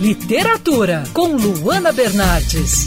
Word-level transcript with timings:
Literatura, 0.00 1.02
com 1.12 1.36
Luana 1.36 1.92
Bernardes. 1.92 2.86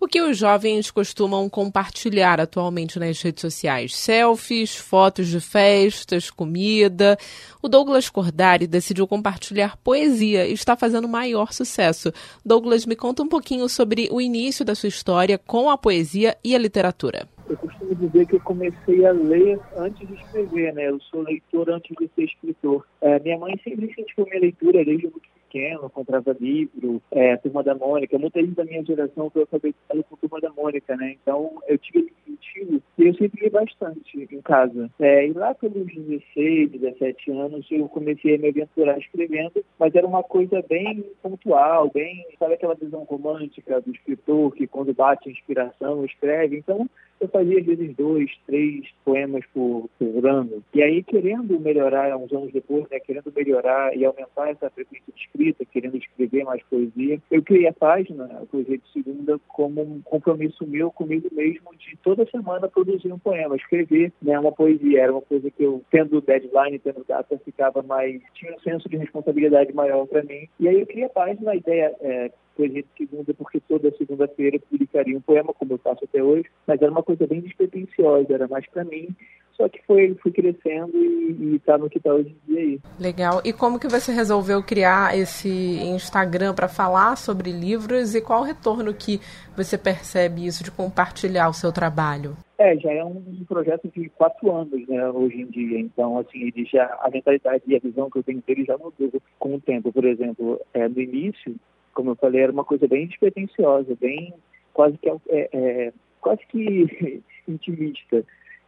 O 0.00 0.08
que 0.08 0.22
os 0.22 0.38
jovens 0.38 0.90
costumam 0.90 1.46
compartilhar 1.46 2.40
atualmente 2.40 2.98
nas 2.98 3.20
redes 3.20 3.42
sociais? 3.42 3.94
Selfies, 3.94 4.74
fotos 4.74 5.28
de 5.28 5.40
festas, 5.40 6.30
comida. 6.30 7.18
O 7.62 7.68
Douglas 7.68 8.08
Cordari 8.08 8.66
decidiu 8.66 9.06
compartilhar 9.06 9.76
poesia 9.84 10.46
e 10.46 10.54
está 10.54 10.74
fazendo 10.74 11.06
maior 11.06 11.52
sucesso. 11.52 12.10
Douglas, 12.42 12.86
me 12.86 12.96
conta 12.96 13.22
um 13.22 13.28
pouquinho 13.28 13.68
sobre 13.68 14.08
o 14.10 14.22
início 14.22 14.64
da 14.64 14.74
sua 14.74 14.88
história 14.88 15.36
com 15.36 15.68
a 15.68 15.76
poesia 15.76 16.34
e 16.42 16.56
a 16.56 16.58
literatura. 16.58 17.28
Eu 17.46 17.58
costumo 17.58 17.94
dizer 17.94 18.26
que 18.26 18.36
eu 18.36 18.40
comecei 18.40 19.04
a 19.04 19.12
ler 19.12 19.60
antes 19.76 20.08
de 20.08 20.14
escrever, 20.14 20.72
né? 20.72 20.88
Eu 20.88 20.98
sou 21.10 21.20
leitor 21.20 21.68
antes 21.68 21.94
de 21.94 22.08
ser 22.14 22.24
escritor. 22.24 22.86
É, 23.02 23.20
minha 23.20 23.38
mãe 23.38 23.60
sempre 23.62 23.84
incentivou 23.84 24.24
minha 24.24 24.40
leitura 24.40 24.82
desde 24.82 25.02
muito 25.08 25.31
pequeno, 25.52 25.90
comprava 25.90 26.34
livro, 26.40 27.02
é, 27.10 27.36
Turma 27.36 27.62
da 27.62 27.74
Mônica. 27.74 28.18
Muita 28.18 28.40
gente 28.40 28.54
da 28.54 28.64
minha 28.64 28.82
geração 28.82 29.28
foi 29.28 29.42
alfabetizada 29.42 30.02
com 30.04 30.16
Turma 30.16 30.40
da 30.40 30.50
Mônica, 30.50 30.96
né? 30.96 31.16
Então 31.22 31.52
eu 31.68 31.76
tive 31.76 32.00
esse 32.00 32.12
sentido 32.24 32.82
e 32.98 33.06
eu 33.06 33.14
sempre 33.14 33.44
li 33.44 33.50
bastante 33.50 34.28
em 34.30 34.40
casa. 34.40 34.90
É, 34.98 35.26
e 35.26 35.32
lá 35.32 35.54
pelos 35.54 35.86
16, 35.86 36.70
17 36.70 37.30
anos 37.32 37.66
eu 37.70 37.86
comecei 37.88 38.36
a 38.36 38.38
me 38.38 38.48
aventurar 38.48 38.98
escrevendo, 38.98 39.62
mas 39.78 39.94
era 39.94 40.06
uma 40.06 40.22
coisa 40.22 40.64
bem 40.68 41.04
pontual, 41.22 41.90
bem, 41.92 42.26
sabe 42.38 42.54
aquela 42.54 42.74
visão 42.74 43.04
romântica 43.04 43.80
do 43.80 43.90
escritor 43.90 44.54
que 44.54 44.66
quando 44.66 44.94
bate 44.94 45.30
inspiração 45.30 46.04
escreve. 46.04 46.56
Então 46.56 46.88
eu 47.22 47.28
fazia 47.28 47.60
às 47.60 47.64
vezes 47.64 47.94
dois, 47.94 48.30
três 48.46 48.84
poemas 49.04 49.44
por, 49.54 49.88
por 49.96 50.26
ano. 50.26 50.62
E 50.74 50.82
aí, 50.82 51.04
querendo 51.04 51.58
melhorar, 51.60 52.16
uns 52.16 52.32
anos 52.32 52.52
depois, 52.52 52.84
né, 52.90 52.98
querendo 52.98 53.32
melhorar 53.34 53.96
e 53.96 54.04
aumentar 54.04 54.50
essa 54.50 54.68
frequência 54.70 55.12
de 55.14 55.22
escrita, 55.22 55.41
querendo 55.72 55.96
escrever 55.96 56.44
mais 56.44 56.62
poesia, 56.64 57.20
eu 57.30 57.42
criei 57.42 57.66
a 57.66 57.72
página, 57.72 58.24
a 58.24 58.46
Poesia 58.46 58.78
de 58.78 58.92
Segunda, 58.92 59.38
como 59.48 59.82
um 59.82 60.00
compromisso 60.02 60.66
meu 60.66 60.90
comigo 60.90 61.28
mesmo 61.32 61.70
de 61.76 61.96
toda 62.02 62.26
semana 62.26 62.68
produzir 62.68 63.12
um 63.12 63.18
poema, 63.18 63.56
escrever 63.56 64.12
né, 64.22 64.38
uma 64.38 64.52
poesia. 64.52 65.02
Era 65.02 65.12
uma 65.12 65.22
coisa 65.22 65.50
que 65.50 65.62
eu, 65.62 65.82
tendo 65.90 66.20
deadline, 66.20 66.78
tendo 66.78 67.04
data, 67.06 67.40
ficava 67.44 67.82
mais. 67.82 68.20
tinha 68.34 68.54
um 68.54 68.60
senso 68.60 68.88
de 68.88 68.96
responsabilidade 68.96 69.72
maior 69.72 70.06
para 70.06 70.22
mim. 70.22 70.48
E 70.60 70.68
aí 70.68 70.80
eu 70.80 70.86
criei 70.86 71.06
a 71.06 71.10
página, 71.10 71.52
a 71.52 71.56
ideia 71.56 71.94
é 72.00 72.30
Poesia 72.56 72.82
de 72.82 72.88
Segunda, 72.96 73.34
porque 73.34 73.60
toda 73.60 73.96
segunda-feira 73.96 74.58
publicaria 74.58 75.16
um 75.16 75.20
poema, 75.20 75.52
como 75.54 75.72
eu 75.72 75.78
faço 75.78 76.04
até 76.04 76.22
hoje, 76.22 76.48
mas 76.66 76.80
era 76.80 76.90
uma 76.90 77.02
coisa 77.02 77.26
bem 77.26 77.40
despretensiosa, 77.40 78.32
era 78.32 78.48
mais 78.48 78.68
para 78.68 78.84
mim. 78.84 79.08
Só 79.56 79.68
que 79.68 79.80
foi, 79.86 80.14
fui 80.22 80.32
crescendo 80.32 80.96
e 80.96 81.56
está 81.56 81.76
no 81.76 81.88
que 81.88 81.98
está 81.98 82.12
hoje 82.12 82.34
em 82.48 82.52
dia 82.52 82.60
aí. 82.60 82.80
Legal. 82.98 83.40
E 83.44 83.52
como 83.52 83.78
que 83.78 83.88
você 83.88 84.12
resolveu 84.12 84.62
criar 84.62 85.16
esse 85.16 85.48
Instagram 85.48 86.54
para 86.54 86.68
falar 86.68 87.16
sobre 87.16 87.52
livros 87.52 88.14
e 88.14 88.20
qual 88.20 88.40
o 88.40 88.44
retorno 88.44 88.92
que 88.94 89.20
você 89.56 89.76
percebe 89.76 90.46
isso 90.46 90.64
de 90.64 90.70
compartilhar 90.70 91.48
o 91.48 91.54
seu 91.54 91.72
trabalho? 91.72 92.36
É, 92.58 92.76
já 92.78 92.92
é 92.92 93.04
um 93.04 93.44
projeto 93.48 93.88
de 93.88 94.08
quatro 94.10 94.52
anos, 94.52 94.86
né, 94.86 95.08
hoje 95.10 95.42
em 95.42 95.46
dia. 95.46 95.80
Então, 95.80 96.18
assim, 96.18 96.44
ele 96.46 96.64
já, 96.64 96.84
a 97.02 97.10
mentalidade 97.10 97.64
e 97.66 97.74
a 97.74 97.80
visão 97.80 98.08
que 98.08 98.18
eu 98.18 98.22
tenho 98.22 98.42
dele 98.46 98.64
já 98.64 98.78
mudou 98.78 99.10
com 99.38 99.56
o 99.56 99.60
tempo. 99.60 99.92
Por 99.92 100.04
exemplo, 100.04 100.60
é, 100.72 100.88
no 100.88 101.00
início, 101.00 101.56
como 101.92 102.10
eu 102.10 102.16
falei, 102.16 102.42
era 102.42 102.52
uma 102.52 102.64
coisa 102.64 102.86
bem 102.86 103.06
despretensiosa, 103.06 103.96
bem 104.00 104.32
quase 104.72 104.96
que 104.98 105.08
é, 105.08 105.18
é, 105.28 105.92
quase 106.20 106.40
que 106.48 107.22
intimista. 107.48 108.24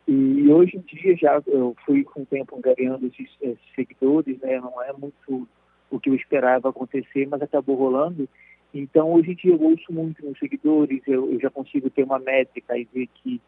E 0.06 0.52
hoje 0.52 0.76
em 0.76 0.80
dia 0.80 1.16
já 1.16 1.42
eu 1.46 1.74
fui 1.86 2.04
com 2.04 2.22
o 2.22 2.26
tempo 2.26 2.60
ganhando 2.60 3.06
esses, 3.06 3.28
esses, 3.40 3.74
seguidores, 3.74 4.38
né? 4.40 4.60
Não 4.60 4.82
é 4.82 4.92
muito 4.92 5.48
o 5.90 5.98
que 5.98 6.10
eu 6.10 6.14
esperava 6.14 6.68
acontecer, 6.68 7.26
mas 7.26 7.40
acabou 7.40 7.76
rolando. 7.76 8.28
Então 8.72 9.12
hoje 9.12 9.32
em 9.32 9.34
dia 9.34 9.52
eu 9.52 9.62
ouço 9.62 9.92
muito 9.92 10.22
meus 10.22 10.38
seguidores, 10.38 11.00
eu, 11.06 11.32
eu 11.32 11.40
já 11.40 11.48
consigo 11.48 11.88
ter 11.88 12.02
uma 12.02 12.18
métrica 12.18 12.76
e 12.76 12.86
ver 12.92 13.08
que 13.14 13.40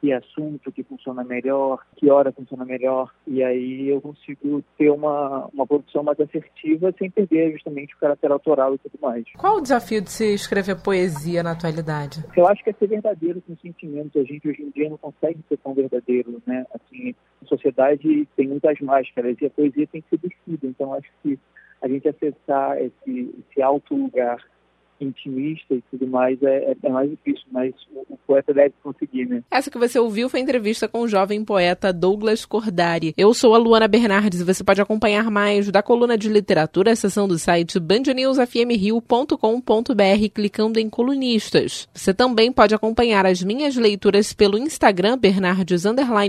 que 0.00 0.12
assunto 0.12 0.72
que 0.72 0.82
funciona 0.82 1.22
melhor, 1.22 1.84
que 1.96 2.10
hora 2.10 2.32
funciona 2.32 2.64
melhor, 2.64 3.12
e 3.26 3.42
aí 3.44 3.88
eu 3.88 4.00
consigo 4.00 4.64
ter 4.78 4.90
uma, 4.90 5.48
uma 5.52 5.66
produção 5.66 6.02
mais 6.02 6.18
assertiva 6.18 6.92
sem 6.98 7.10
perder 7.10 7.52
justamente 7.52 7.94
o 7.94 7.98
caráter 7.98 8.32
autoral 8.32 8.74
e 8.74 8.78
tudo 8.78 8.98
mais. 9.00 9.24
Qual 9.36 9.58
o 9.58 9.60
desafio 9.60 10.00
de 10.00 10.10
se 10.10 10.34
escrever 10.34 10.82
poesia 10.82 11.42
na 11.42 11.52
atualidade? 11.52 12.24
Eu 12.36 12.46
acho 12.48 12.64
que 12.64 12.70
é 12.70 12.72
ser 12.72 12.88
verdadeiro 12.88 13.42
com 13.42 13.56
sentimentos. 13.56 14.16
A 14.16 14.24
gente 14.24 14.48
hoje 14.48 14.62
em 14.62 14.70
dia 14.70 14.88
não 14.88 14.96
consegue 14.96 15.38
ser 15.48 15.58
tão 15.58 15.74
verdadeiro, 15.74 16.42
né? 16.46 16.64
Assim, 16.74 17.14
a 17.42 17.46
sociedade 17.46 18.26
tem 18.36 18.48
muitas 18.48 18.80
máscaras 18.80 19.36
e 19.40 19.46
a 19.46 19.50
poesia 19.50 19.86
tem 19.86 20.00
que 20.00 20.08
ser 20.08 20.18
vestida. 20.18 20.66
Então 20.66 20.94
acho 20.94 21.08
que 21.22 21.38
a 21.82 21.88
gente 21.88 22.08
acessar 22.08 22.78
esse, 22.78 23.34
esse 23.38 23.62
alto 23.62 23.94
lugar 23.94 24.38
intimista 25.04 25.74
e 25.74 25.82
tudo 25.90 26.06
mais 26.06 26.42
é, 26.42 26.74
é 26.82 26.88
mais 26.88 27.10
difícil, 27.10 27.44
mas 27.50 27.74
o, 27.92 28.14
o, 28.14 28.18
poeta 28.26 28.54
deve 28.54 28.74
conseguir, 28.82 29.26
né? 29.26 29.42
Essa 29.50 29.70
que 29.70 29.78
você 29.78 29.98
ouviu 29.98 30.28
foi 30.28 30.40
entrevista 30.40 30.88
com 30.88 31.00
o 31.00 31.08
jovem 31.08 31.44
poeta 31.44 31.92
Douglas 31.92 32.44
Cordari. 32.44 33.14
Eu 33.16 33.32
sou 33.34 33.54
a 33.54 33.58
Luana 33.58 33.88
Bernardes 33.88 34.40
e 34.40 34.44
você 34.44 34.64
pode 34.64 34.80
acompanhar 34.80 35.30
mais 35.30 35.70
da 35.70 35.82
coluna 35.82 36.16
de 36.16 36.28
literatura, 36.28 36.96
seção 36.96 37.26
do 37.26 37.38
site 37.38 37.78
bandnewsfmrio.com.br 37.78 40.28
clicando 40.32 40.78
em 40.78 40.88
colunistas. 40.88 41.88
Você 41.92 42.14
também 42.14 42.52
pode 42.52 42.74
acompanhar 42.74 43.26
as 43.26 43.42
minhas 43.42 43.76
leituras 43.76 44.32
pelo 44.32 44.58
Instagram 44.58 45.18
Bernardes 45.18 45.84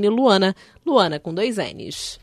Luana, 0.09 0.55
Luana 0.85 1.19
com 1.19 1.33
dois 1.33 1.57
N's. 1.57 2.19